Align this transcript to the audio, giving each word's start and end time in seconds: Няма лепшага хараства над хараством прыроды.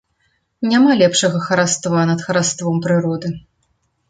Няма 0.69 0.95
лепшага 1.01 1.41
хараства 1.49 2.07
над 2.11 2.25
хараством 2.29 2.81
прыроды. 2.89 3.29